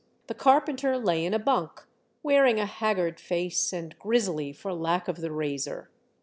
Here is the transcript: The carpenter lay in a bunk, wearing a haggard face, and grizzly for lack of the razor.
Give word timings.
The 0.25 0.33
carpenter 0.33 0.97
lay 0.97 1.23
in 1.23 1.35
a 1.35 1.37
bunk, 1.37 1.83
wearing 2.23 2.59
a 2.59 2.65
haggard 2.65 3.19
face, 3.19 3.71
and 3.71 3.95
grizzly 3.99 4.51
for 4.51 4.73
lack 4.73 5.07
of 5.07 5.17
the 5.17 5.31
razor. 5.31 5.91